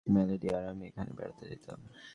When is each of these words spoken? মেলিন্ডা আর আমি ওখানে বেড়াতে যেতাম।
মেলিন্ডা 0.07 0.49
আর 0.57 0.65
আমি 0.67 0.85
ওখানে 0.87 1.11
বেড়াতে 1.13 1.43
যেতাম। 1.49 1.79